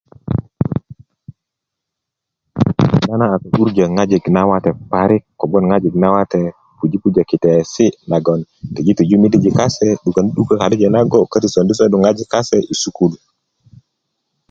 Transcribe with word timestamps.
ŋo 3.07 3.15
na 3.19 3.27
'durjá 3.41 3.85
ŋojik 3.95 4.25
nawate 4.35 4.71
parik 4.91 5.23
kobgon 5.39 5.65
ŋojik 5.69 5.95
nawate 6.03 6.41
pujipuji 6.77 7.21
kitasi 7.29 7.87
nagon 8.11 8.39
tijitiju 8.73 9.15
midijin 9.21 9.57
kase 9.59 9.87
dugidugä 10.03 10.55
kadijin 10.61 10.93
nago 10.95 11.19
ko 11.31 11.37
sondi 11.53 11.73
sondu 11.77 11.95
ŋojik 12.03 12.27
kase 12.33 12.57
i 12.73 12.75
sukulu 12.81 13.17